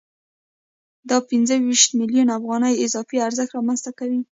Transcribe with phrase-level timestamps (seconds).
[1.09, 4.19] دا پنځه ویشت میلیونه افغانۍ اضافي ارزښت رامنځته کوي